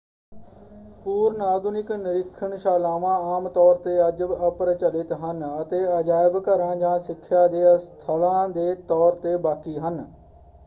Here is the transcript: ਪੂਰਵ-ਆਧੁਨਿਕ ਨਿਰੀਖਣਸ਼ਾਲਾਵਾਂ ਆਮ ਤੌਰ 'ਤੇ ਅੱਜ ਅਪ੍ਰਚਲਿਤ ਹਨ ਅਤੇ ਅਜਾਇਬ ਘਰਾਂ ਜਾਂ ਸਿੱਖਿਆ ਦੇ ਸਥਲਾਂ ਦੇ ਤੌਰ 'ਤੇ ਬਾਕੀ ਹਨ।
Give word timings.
ਪੂਰਵ-ਆਧੁਨਿਕ 1.03 1.91
ਨਿਰੀਖਣਸ਼ਾਲਾਵਾਂ 1.93 3.11
ਆਮ 3.25 3.47
ਤੌਰ 3.49 3.77
'ਤੇ 3.77 3.91
ਅੱਜ 4.07 4.23
ਅਪ੍ਰਚਲਿਤ 4.47 5.11
ਹਨ 5.21 5.43
ਅਤੇ 5.61 5.83
ਅਜਾਇਬ 5.99 6.39
ਘਰਾਂ 6.45 6.75
ਜਾਂ 6.77 6.97
ਸਿੱਖਿਆ 7.01 7.47
ਦੇ 7.49 7.77
ਸਥਲਾਂ 7.79 8.47
ਦੇ 8.49 8.73
ਤੌਰ 8.87 9.15
'ਤੇ 9.17 9.35
ਬਾਕੀ 9.39 9.77
ਹਨ। 9.79 10.05